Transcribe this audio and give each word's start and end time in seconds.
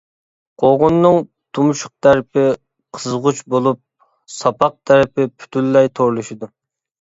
قوغۇننىڭ 0.61 1.17
تۇمشۇق 1.57 1.91
تەرىپى 2.07 2.45
قىزغۇچ 2.99 3.43
بولۇپ، 3.57 3.83
ساپاق 4.39 4.75
تەرىپى 4.93 5.29
پۈتۈنلەي 5.35 5.93
تورلىشىدۇ. 6.01 6.53